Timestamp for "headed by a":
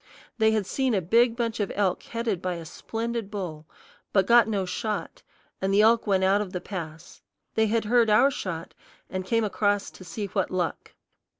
2.01-2.65